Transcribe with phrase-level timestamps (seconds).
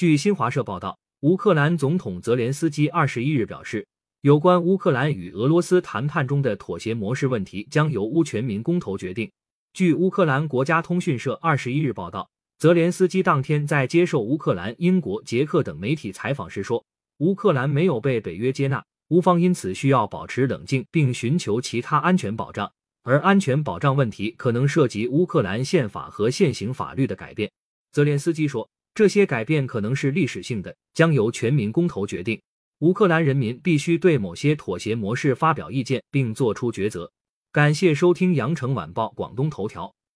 [0.00, 3.86] 据新华社报道，乌克兰总统泽连斯基二十一日表示，
[4.22, 9.30] 有关乌克兰与俄罗斯谈判中的妥协模式问题将由乌全民公投决定。
[9.74, 12.26] 据乌克兰国家通讯社二十一日报道，
[12.58, 16.82] 泽连斯基当天在接受乌克兰、英国、捷克等媒体采访时说，
[17.18, 22.72] 乌克兰没有被北约接纳，乌方因此需要保持冷静，并寻求其他安全保障。
[23.02, 27.50] 而安全保障问题可能涉及乌克兰宪法和现行法律的改变。
[27.92, 28.66] 泽连斯基说，
[29.00, 32.38] 这些改变可能是历史性的，将由全民公投决定。
[32.80, 37.10] 乌克兰人民必须对某些妥协模式发表意见，并做出抉择。
[37.50, 39.90] 感谢收听羊城晚报广东头条。